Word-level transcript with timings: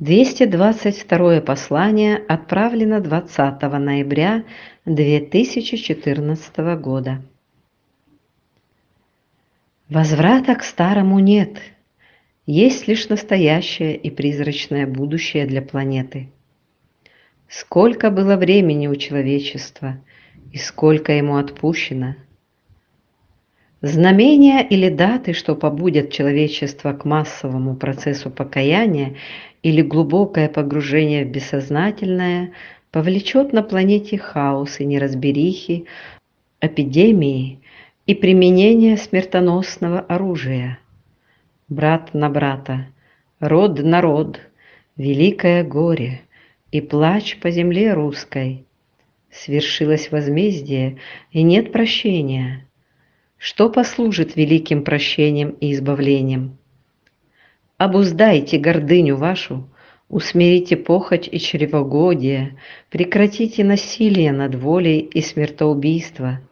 222 0.00 1.40
послание 1.40 2.18
отправлено 2.28 3.00
20 3.00 3.60
ноября 3.62 4.44
2014 4.84 6.56
года. 6.80 7.20
Возврата 9.88 10.54
к 10.54 10.62
старому 10.62 11.18
нет. 11.18 11.58
Есть 12.46 12.86
лишь 12.86 13.08
настоящее 13.08 13.96
и 13.96 14.08
призрачное 14.10 14.86
будущее 14.86 15.46
для 15.46 15.62
планеты. 15.62 16.28
Сколько 17.48 18.12
было 18.12 18.36
времени 18.36 18.86
у 18.86 18.94
человечества 18.94 19.98
и 20.52 20.58
сколько 20.58 21.10
ему 21.10 21.38
отпущено. 21.38 22.14
Знамения 23.80 24.66
или 24.66 24.88
даты, 24.88 25.32
что 25.32 25.54
побудят 25.54 26.10
человечество 26.10 26.92
к 26.94 27.04
массовому 27.04 27.76
процессу 27.76 28.28
покаяния 28.28 29.14
или 29.62 29.82
глубокое 29.82 30.48
погружение 30.48 31.24
в 31.24 31.28
бессознательное, 31.28 32.52
повлечет 32.90 33.52
на 33.52 33.62
планете 33.62 34.18
хаос 34.18 34.80
и 34.80 34.84
неразберихи, 34.84 35.86
эпидемии 36.60 37.60
и 38.06 38.16
применение 38.16 38.96
смертоносного 38.96 40.00
оружия. 40.00 40.80
Брат 41.68 42.14
на 42.14 42.30
брата, 42.30 42.88
род 43.38 43.78
на 43.80 44.00
род, 44.00 44.40
великое 44.96 45.62
горе 45.62 46.22
и 46.72 46.80
плач 46.80 47.38
по 47.38 47.50
земле 47.52 47.92
русской. 47.92 48.64
Свершилось 49.30 50.10
возмездие, 50.10 50.96
и 51.30 51.42
нет 51.42 51.70
прощения. 51.70 52.67
Что 53.38 53.70
послужит 53.70 54.36
великим 54.36 54.84
прощением 54.84 55.50
и 55.60 55.72
избавлением? 55.72 56.58
Обуздайте 57.78 58.58
гордыню 58.58 59.16
вашу, 59.16 59.68
усмирите 60.08 60.76
похоть 60.76 61.28
и 61.30 61.38
чревогодие, 61.38 62.58
прекратите 62.90 63.64
насилие 63.64 64.32
над 64.32 64.54
волей 64.54 64.98
и 64.98 65.22
смертоубийство– 65.22 66.40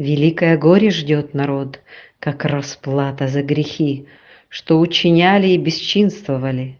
Великое 0.00 0.56
горе 0.56 0.90
ждет 0.90 1.34
народ, 1.34 1.80
как 2.20 2.46
расплата 2.46 3.28
за 3.28 3.42
грехи, 3.42 4.06
что 4.48 4.80
учиняли 4.80 5.48
и 5.48 5.58
бесчинствовали. 5.58 6.78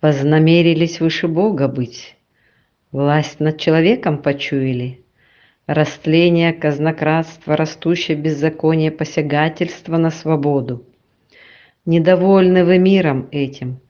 Вознамерились 0.00 0.98
выше 0.98 1.28
Бога 1.28 1.68
быть, 1.68 2.16
власть 2.90 3.38
над 3.38 3.60
человеком 3.60 4.22
почуяли, 4.22 5.04
растление, 5.66 6.52
казнократство, 6.52 7.56
растущее 7.56 8.16
беззаконие, 8.16 8.90
посягательство 8.90 9.96
на 9.96 10.10
свободу. 10.10 10.84
Недовольны 11.84 12.64
вы 12.64 12.78
миром 12.78 13.28
этим, 13.30 13.80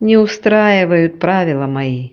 не 0.00 0.16
устраивают 0.16 1.18
правила 1.18 1.66
мои. 1.66 2.10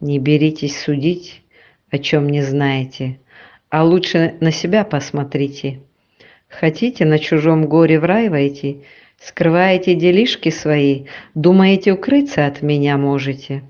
Не 0.00 0.18
беритесь 0.18 0.80
судить, 0.80 1.42
о 1.90 1.98
чем 1.98 2.28
не 2.30 2.40
знаете, 2.40 3.18
а 3.68 3.84
лучше 3.84 4.36
на 4.40 4.50
себя 4.50 4.84
посмотрите. 4.84 5.80
Хотите 6.48 7.04
на 7.04 7.18
чужом 7.18 7.66
горе 7.66 8.00
в 8.00 8.04
рай 8.04 8.28
войти, 8.30 8.82
скрываете 9.18 9.94
делишки 9.94 10.48
свои, 10.48 11.04
думаете 11.34 11.92
укрыться 11.92 12.46
от 12.46 12.62
меня 12.62 12.96
можете? 12.96 13.62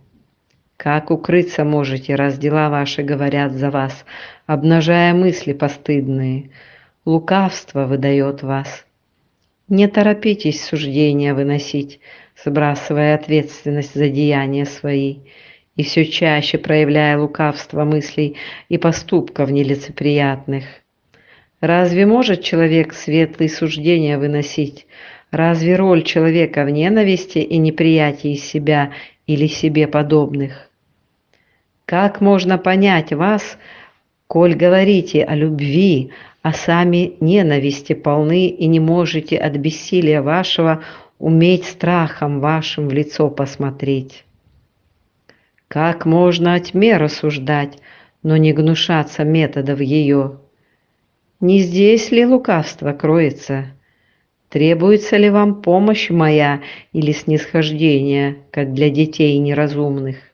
Как 0.82 1.10
укрыться 1.10 1.62
можете, 1.62 2.14
раз 2.14 2.38
дела 2.38 2.70
ваши 2.70 3.02
говорят 3.02 3.52
за 3.52 3.70
вас, 3.70 4.06
обнажая 4.46 5.12
мысли 5.12 5.52
постыдные? 5.52 6.52
Лукавство 7.04 7.84
выдает 7.84 8.42
вас. 8.42 8.86
Не 9.68 9.88
торопитесь 9.88 10.64
суждения 10.64 11.34
выносить, 11.34 12.00
сбрасывая 12.42 13.14
ответственность 13.14 13.92
за 13.94 14.08
деяния 14.08 14.64
свои 14.64 15.18
и 15.76 15.82
все 15.82 16.06
чаще 16.06 16.56
проявляя 16.56 17.18
лукавство 17.18 17.84
мыслей 17.84 18.38
и 18.70 18.78
поступков 18.78 19.50
нелицеприятных. 19.50 20.64
Разве 21.60 22.06
может 22.06 22.42
человек 22.42 22.94
светлые 22.94 23.50
суждения 23.50 24.16
выносить? 24.16 24.86
Разве 25.30 25.76
роль 25.76 26.04
человека 26.04 26.64
в 26.64 26.70
ненависти 26.70 27.40
и 27.40 27.58
неприятии 27.58 28.34
себя 28.34 28.94
или 29.26 29.46
себе 29.46 29.86
подобных? 29.86 30.69
Как 31.90 32.20
можно 32.20 32.56
понять 32.56 33.12
вас, 33.12 33.58
коль 34.28 34.54
говорите 34.54 35.24
о 35.24 35.34
любви, 35.34 36.12
а 36.40 36.52
сами 36.52 37.14
ненависти 37.18 37.94
полны 37.94 38.46
и 38.46 38.68
не 38.68 38.78
можете 38.78 39.36
от 39.36 39.56
бессилия 39.56 40.22
вашего 40.22 40.84
уметь 41.18 41.64
страхом 41.64 42.38
вашим 42.38 42.86
в 42.86 42.92
лицо 42.92 43.28
посмотреть? 43.28 44.24
Как 45.66 46.06
можно 46.06 46.54
о 46.54 46.60
тьме 46.60 46.96
рассуждать, 46.96 47.78
но 48.22 48.36
не 48.36 48.52
гнушаться 48.52 49.24
методов 49.24 49.80
ее? 49.80 50.38
Не 51.40 51.58
здесь 51.58 52.12
ли 52.12 52.24
лукавство 52.24 52.92
кроется? 52.92 53.64
Требуется 54.48 55.16
ли 55.16 55.28
вам 55.28 55.60
помощь 55.60 56.08
моя 56.08 56.60
или 56.92 57.10
снисхождение, 57.10 58.36
как 58.52 58.74
для 58.74 58.90
детей 58.90 59.36
неразумных? 59.38 60.29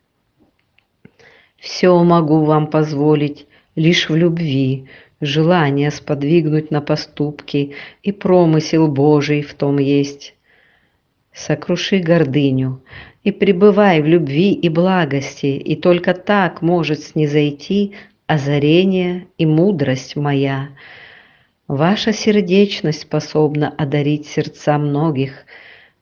Все 1.58 2.02
могу 2.02 2.44
вам 2.44 2.68
позволить 2.68 3.46
лишь 3.74 4.08
в 4.08 4.16
любви, 4.16 4.86
желание 5.20 5.90
сподвигнуть 5.90 6.70
на 6.70 6.80
поступки, 6.80 7.74
и 8.02 8.12
промысел 8.12 8.88
Божий 8.88 9.42
в 9.42 9.54
том 9.54 9.78
есть. 9.78 10.34
Сокруши 11.32 11.98
гордыню, 11.98 12.82
и 13.22 13.30
пребывай 13.30 14.00
в 14.00 14.06
любви 14.06 14.52
и 14.52 14.68
благости, 14.68 15.46
и 15.46 15.76
только 15.76 16.14
так 16.14 16.62
может 16.62 17.00
снизойти 17.00 17.94
озарение 18.26 19.26
и 19.38 19.46
мудрость 19.46 20.16
моя. 20.16 20.70
Ваша 21.68 22.12
сердечность 22.12 23.02
способна 23.02 23.68
одарить 23.76 24.26
сердца 24.26 24.78
многих, 24.78 25.44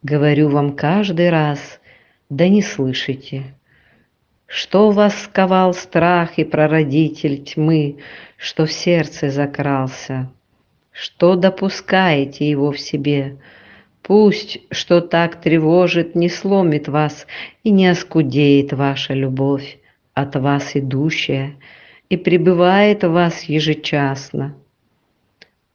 говорю 0.03 0.49
вам 0.49 0.77
каждый 0.77 1.31
раз, 1.31 1.81
да 2.29 2.49
не 2.49 2.63
слышите. 2.63 3.55
Что 4.47 4.91
вас 4.91 5.25
сковал 5.25 5.75
страх 5.75 6.39
и 6.39 6.45
прародитель 6.45 7.43
тьмы, 7.43 7.99
что 8.37 8.67
в 8.67 8.73
сердце 8.73 9.31
закрался? 9.31 10.31
Что 10.93 11.35
допускаете 11.35 12.49
его 12.49 12.71
в 12.71 12.79
себе? 12.79 13.39
Пусть, 14.03 14.59
что 14.71 15.01
так 15.01 15.41
тревожит, 15.41 16.15
не 16.15 16.29
сломит 16.29 16.89
вас 16.89 17.27
и 17.63 17.71
не 17.71 17.87
оскудеет 17.87 18.73
ваша 18.73 19.15
любовь 19.15 19.79
от 20.13 20.37
вас 20.37 20.77
идущая 20.77 21.55
и 22.09 22.17
пребывает 22.17 23.03
в 23.03 23.09
вас 23.11 23.45
ежечасно. 23.45 24.57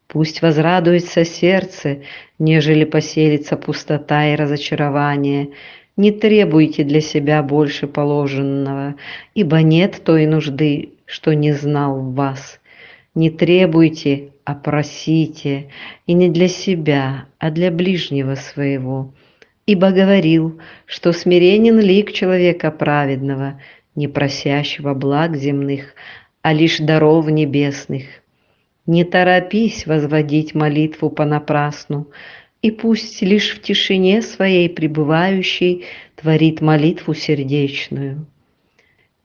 Пусть 0.09 0.41
возрадуется 0.41 1.23
сердце, 1.23 1.99
нежели 2.39 2.83
поселится 2.83 3.57
пустота 3.57 4.33
и 4.33 4.35
разочарование. 4.35 5.51
Не 5.97 6.11
требуйте 6.11 6.83
для 6.83 6.99
себя 6.99 7.43
больше 7.43 7.85
положенного, 7.85 8.95
ибо 9.35 9.61
нет 9.61 10.01
той 10.03 10.25
нужды, 10.25 10.93
что 11.05 11.33
не 11.35 11.51
знал 11.51 11.99
в 11.99 12.15
вас. 12.15 12.59
Не 13.13 13.29
требуйте, 13.29 14.29
а 14.45 14.55
просите, 14.55 15.69
и 16.07 16.13
не 16.13 16.29
для 16.29 16.47
себя, 16.47 17.27
а 17.37 17.51
для 17.51 17.69
ближнего 17.69 18.33
своего. 18.33 19.13
Ибо 19.67 19.91
говорил, 19.91 20.59
что 20.87 21.11
смиренен 21.11 21.79
лик 21.79 22.13
человека 22.13 22.71
праведного, 22.71 23.61
не 23.93 24.07
просящего 24.07 24.95
благ 24.95 25.35
земных, 25.35 25.93
а 26.41 26.51
лишь 26.51 26.79
даров 26.79 27.29
небесных. 27.29 28.05
Не 28.89 29.03
торопись 29.03 29.85
возводить 29.85 30.55
молитву 30.55 31.11
понапрасну, 31.11 32.07
и 32.63 32.71
пусть 32.71 33.21
лишь 33.21 33.51
в 33.51 33.61
тишине 33.61 34.23
своей 34.23 34.67
пребывающей 34.67 35.85
творит 36.15 36.59
молитву 36.59 37.13
сердечную. 37.13 38.25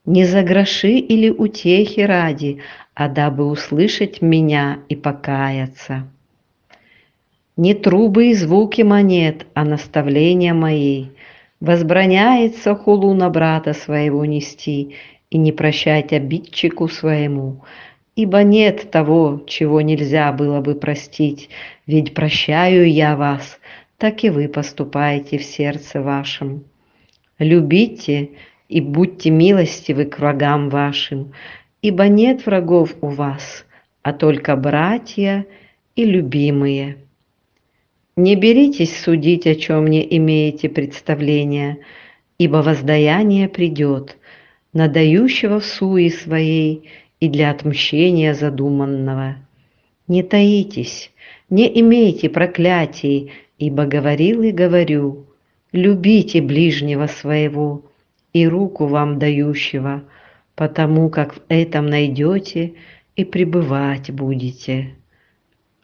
Не 0.05 0.27
за 0.27 0.43
гроши 0.43 0.99
или 0.99 1.31
утехи 1.31 2.00
ради, 2.00 2.59
а 2.93 3.09
дабы 3.09 3.47
услышать 3.47 4.21
меня 4.21 4.81
и 4.91 4.97
покаяться. 4.97 6.12
Не 7.56 7.73
трубы 7.73 8.33
и 8.33 8.35
звуки 8.35 8.83
монет, 8.83 9.47
а 9.55 9.65
наставления 9.65 10.53
мои. 10.53 11.06
Возбраняется 11.61 12.75
хулу 12.75 13.15
на 13.15 13.31
брата 13.31 13.73
своего 13.73 14.27
нести 14.27 14.97
и 15.31 15.38
не 15.38 15.53
прощать 15.53 16.12
обидчику 16.12 16.87
своему, 16.87 17.62
ибо 18.16 18.43
нет 18.43 18.90
того, 18.90 19.43
чего 19.46 19.81
нельзя 19.81 20.32
было 20.32 20.61
бы 20.61 20.75
простить, 20.75 21.49
ведь 21.87 22.14
прощаю 22.14 22.90
я 22.90 23.16
вас, 23.16 23.58
так 23.99 24.25
и 24.25 24.31
вы 24.31 24.49
поступаете 24.49 25.38
в 25.38 25.44
сердце 25.44 26.00
вашем. 26.00 26.64
Любите 27.38 28.31
и 28.69 28.81
будьте 28.81 29.31
милостивы 29.31 30.05
к 30.05 30.19
врагам 30.19 30.69
вашим, 30.69 31.32
ибо 31.82 32.08
нет 32.08 32.46
врагов 32.46 32.94
у 33.00 33.08
вас, 33.08 33.66
а 34.02 34.12
только 34.12 34.56
братья 34.56 35.46
и 35.96 36.05
любимые. 36.05 36.99
Не 38.16 38.37
беритесь 38.37 38.96
судить, 38.96 39.46
о 39.46 39.56
чем 39.56 39.88
не 39.88 40.16
имеете 40.19 40.69
представления, 40.69 41.78
ибо 42.38 42.58
воздаяние 42.58 43.49
придет 43.49 44.16
на 44.72 44.87
дающего 44.87 45.58
в 45.58 45.64
суе 45.64 46.11
своей 46.11 46.88
и 47.25 47.29
для 47.29 47.50
отмщения 47.50 48.35
задуманного. 48.35 49.37
Не 50.09 50.23
таитесь, 50.23 51.11
не 51.49 51.81
имейте 51.81 52.29
проклятий, 52.29 53.32
ибо 53.59 53.87
говорил 53.87 54.43
и 54.43 54.50
говорю, 54.50 55.26
любите 55.73 56.43
ближнего 56.43 57.06
своего 57.06 57.82
и 58.35 58.47
руку 58.47 58.87
вам 58.87 59.19
дающего, 59.19 60.05
потому 60.55 61.09
как 61.09 61.35
в 61.37 61.41
этом 61.49 61.87
найдете 61.87 62.75
и 63.17 63.25
пребывать 63.25 64.11
будете. 64.11 64.94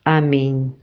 Аминь. 0.04 0.74